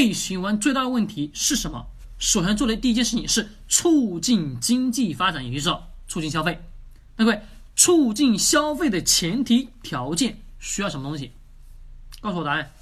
[0.00, 1.86] 内循环最大的问题是什么？
[2.18, 5.76] 首先做的第一件事情是促进经济发展，也就是
[6.08, 6.62] 促进消费。
[7.16, 7.42] 那各位，
[7.76, 11.32] 促进消费的前提条件需要什么东西？
[12.22, 12.72] 告诉我答案。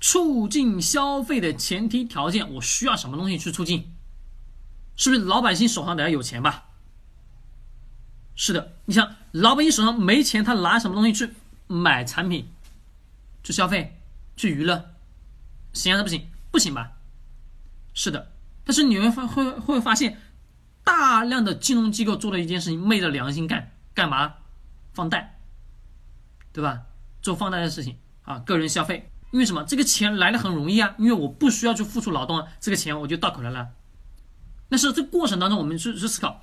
[0.00, 3.92] 促进消费的前提条件，我需要什么东西去促进？
[4.96, 6.64] 是不是老百姓手上得要有钱吧？
[8.34, 11.30] 是的，你想老百姓手上没钱，他拿什么东西去
[11.68, 12.48] 买产品、
[13.44, 14.00] 去消费、
[14.36, 14.91] 去娱乐？
[15.72, 16.28] 行还是不行？
[16.50, 16.92] 不行吧？
[17.94, 18.32] 是的，
[18.64, 20.18] 但是你会发会会发现，
[20.82, 24.34] 大量的金融机构做的一件事情，昧着良心干干嘛？
[24.92, 25.38] 放贷，
[26.52, 26.82] 对吧？
[27.22, 29.62] 做放贷的事情啊，个人消费，因为什么？
[29.64, 33.68] 这个钱来的很容易啊，因为我不需要去付出劳动啊，这个钱我就到口来了。
[34.68, 36.42] 但是这过程当中，我们去去思考，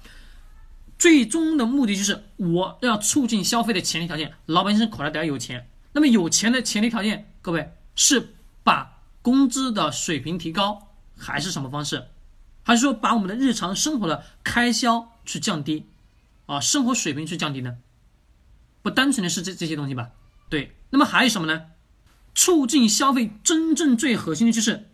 [0.98, 5.68] 最终的目的就是我要促进消费的前提条件，老百姓口袋得要有钱。
[5.93, 8.98] 那么有钱的前提条件，各位是把
[9.30, 12.08] 工资的水平提高，还是什么方式？
[12.64, 15.86] 还是说把我们的日常生活的开销去降低，
[16.48, 17.77] 啊，生活水平去降低呢？
[18.82, 20.10] 不单纯的是这这些东西吧？
[20.49, 20.76] 对。
[20.90, 21.68] 那么还有什么呢？
[22.34, 24.90] 促进消费真正最核心的就是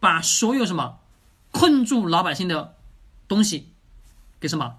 [0.00, 1.00] 把所有什么？
[1.50, 2.76] 困住老百姓的
[3.28, 3.74] 东西，
[4.40, 4.78] 给什么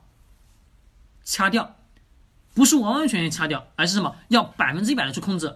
[1.23, 1.75] 掐掉？
[2.55, 4.15] 不是完完全全掐掉，而是什么？
[4.29, 5.55] 要百分之一百的去控制。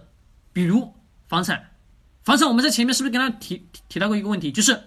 [0.52, 0.94] 比如
[1.26, 1.71] 房产，
[2.24, 4.52] 房产我们在前面是不是跟他提提到过一个问题？
[4.52, 4.84] 就是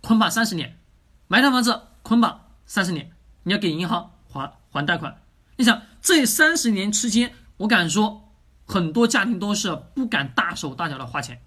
[0.00, 0.78] 捆绑三十年，
[1.26, 3.10] 买一套房子捆绑三十年，
[3.42, 5.20] 你要给银行还还贷款。
[5.56, 8.32] 你想这三十年之间，我敢说
[8.64, 11.42] 很多家庭都是不敢大手大脚的花钱。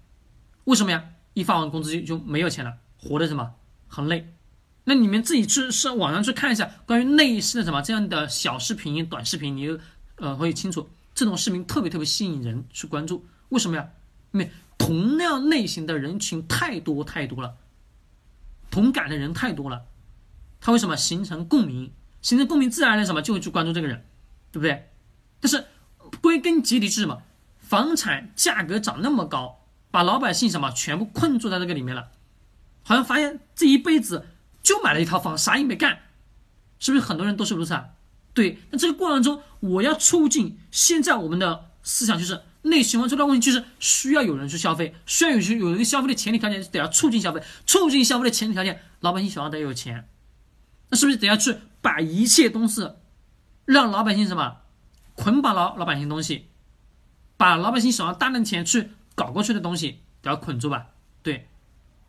[0.64, 1.04] 为什么呀？
[1.34, 3.54] 一发完工资就就没有钱了，活的什么？
[3.88, 4.34] 很累，
[4.84, 9.78] 那你们自己去上网上去看一下关于类似的什么这样的小视频、短视频，你就
[10.16, 13.26] 呃会清楚，这种视频特别特别吸引人去关注。
[13.48, 13.88] 为什么呀？
[14.32, 14.50] 因为
[14.82, 17.54] 同样类型的人群太多太多了，
[18.68, 19.86] 同感的人太多了，
[20.60, 21.92] 他为什么形成共鸣？
[22.20, 24.04] 形成共鸣，自然而然什么就会去关注这个人，
[24.50, 24.90] 对不对？
[25.40, 25.66] 但是
[26.20, 27.22] 归根结底是什么？
[27.60, 29.60] 房产价格涨那么高，
[29.92, 32.10] 把老百姓什么全部困住在这个里面了。
[32.82, 34.26] 好像发现这一辈子
[34.62, 36.00] 就买了一套房，啥也没干，
[36.80, 37.90] 是不是很多人都是如此啊？
[38.34, 50.08] 对，那这个过程中，我要促进现在我们的思想就是内循环最大问题就是需要有人去消费，需要有有人消费的前提条件是，得要促进消费，促进消费的前提条件，老百姓手上得有钱，
[50.90, 52.88] 那是不是得要去把一切东西
[53.64, 54.58] 让老百姓什么
[55.14, 56.46] 捆绑老老百姓东西，
[57.36, 60.86] 把老百姓手上大量钱去搞过去的东西都要捆住吧？
[61.22, 61.48] 对。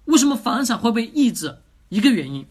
[0.05, 1.59] 为什么房产会被抑制？
[1.87, 2.45] 一个原因，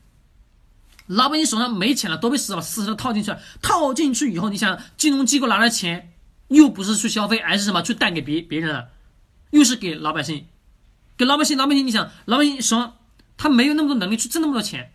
[1.06, 3.40] 老百姓手上没钱了，都被死死死的套进去了。
[3.60, 6.11] 套进去以后，你想，金融机构拿了钱
[6.52, 7.82] 又不是去消费，而是什么？
[7.82, 8.90] 去贷给别别人了，
[9.50, 10.46] 又是给老百姓，
[11.16, 11.56] 给老百姓。
[11.56, 12.96] 老百姓，你想，老百姓手上
[13.36, 14.92] 他没有那么多能力去挣那么多钱，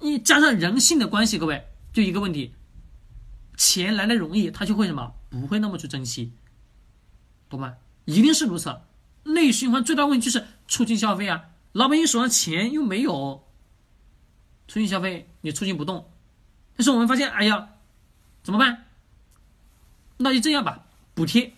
[0.00, 2.54] 你加上人性的关系，各位，就一个问题，
[3.56, 5.14] 钱来的容易，他就会什么？
[5.30, 6.32] 不会那么去珍惜，
[7.48, 7.76] 懂吗？
[8.04, 8.80] 一定是如此。
[9.24, 11.44] 内循环最大问题就是促进消费啊。
[11.72, 13.46] 老百姓手上钱又没有，
[14.68, 16.10] 促进消费你促进不动，
[16.76, 17.68] 但是我们发现，哎呀，
[18.42, 18.84] 怎么办？
[20.18, 20.84] 那就这样吧，
[21.14, 21.52] 补贴。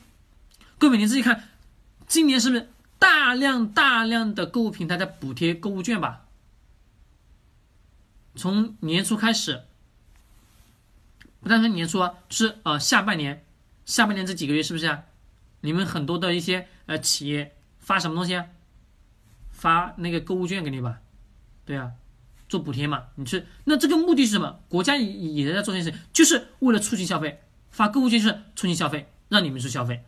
[0.79, 1.49] 各位你自己看，
[2.07, 6.27] 今年是不是大量大量的购物平台在补贴购物券吧？
[8.35, 9.63] 从年初开始，
[11.41, 13.45] 不单纯年初啊，是呃下半年，
[13.87, 15.05] 下半年这几个月是不是啊？
[15.61, 18.47] 你们很多的一些呃企业发什么东西啊？
[19.53, 20.99] 发那个购物券给你吧，
[21.65, 21.93] 对啊，
[22.49, 24.59] 做补贴嘛，你去那这个目的是什么？
[24.69, 27.41] 国家也也在做这件事，就是为了促进消费，
[27.75, 30.05] 发购物券是促进消费，让你们去消费。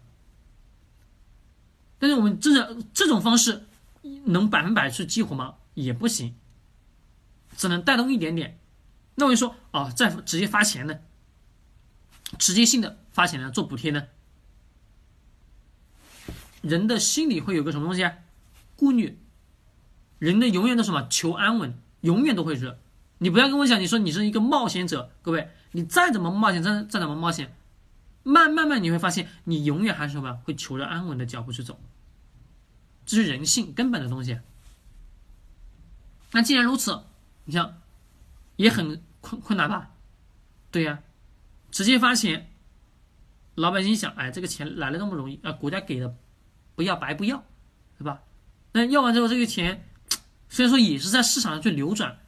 [1.98, 3.66] 但是我们真的这种方式
[4.26, 5.56] 能百分百去激活吗？
[5.74, 6.36] 也不行，
[7.56, 8.60] 只能带动一点点。
[9.16, 11.00] 那我就说哦，再直接发钱呢，
[12.38, 14.06] 直接性的发钱呢，做补贴呢，
[16.62, 18.18] 人的心里会有个什么东西啊？
[18.76, 19.18] 顾虑。
[20.20, 22.78] 人的永远都什么求安稳，永远都会是。
[23.18, 27.56] 你不要跟我讲，你说你是一个冒险者，各位，你再怎么冒险，再再怎么冒险，
[28.22, 31.80] 慢慢慢你会发现，你永远还是什么会求着安稳的脚步去走。
[33.04, 34.40] 这是人性根本的东西。
[36.32, 37.04] 那既然如此，
[37.44, 37.80] 你像
[38.56, 39.90] 也很困困难吧？
[40.70, 41.00] 对呀，
[41.70, 42.50] 直接发钱，
[43.54, 46.14] 老百姓想，哎，这个钱来了那么容易啊，国家给的，
[46.74, 47.44] 不要白不要，
[47.96, 48.22] 对吧？
[48.72, 49.88] 那要完之后，这个钱。
[50.48, 52.18] 虽然说也是在市场上去流转，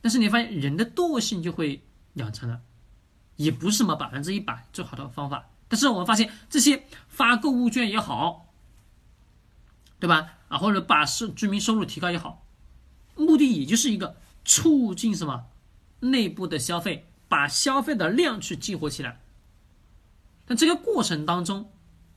[0.00, 1.82] 但是你发现人的惰性就会
[2.14, 2.60] 养成了，
[3.36, 5.50] 也不是什么百分之一百最好的方法。
[5.68, 8.46] 但是我们发现这些发购物券也好，
[9.98, 10.38] 对吧？
[10.48, 12.42] 啊，或者把收居民收入提高也好，
[13.16, 15.46] 目的也就是一个促进什么
[16.00, 19.20] 内部的消费，把消费的量去激活起来。
[20.46, 21.70] 但这个过程当中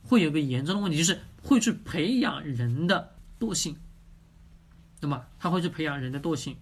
[0.04, 3.76] 会有个严重的问题，就是会去培养人的惰性，
[4.98, 5.26] 对吗？
[5.38, 6.56] 他会去培养人的惰性。